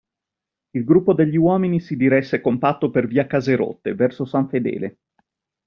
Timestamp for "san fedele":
4.25-4.97